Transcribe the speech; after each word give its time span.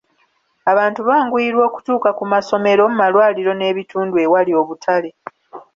Abantu 0.71 0.99
banguyirwa 1.07 1.63
okutuuka 1.69 2.09
ku 2.17 2.23
masomero, 2.33 2.83
malwaliro 2.99 3.51
n'ebitundu 3.55 4.15
ewali 4.25 4.51
obutale. 4.61 5.09